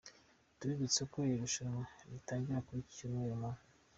[0.57, 3.49] Tubibutse ko iri rushanwa ritangira kuri iki cyumweru mu.